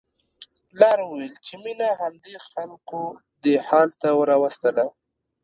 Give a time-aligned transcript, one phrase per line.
[0.69, 3.03] پلار وویل چې مينه همدې خلکو
[3.43, 4.85] دې حال ته راوستله